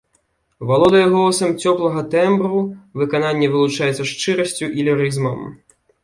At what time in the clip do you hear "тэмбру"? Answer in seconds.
2.13-2.61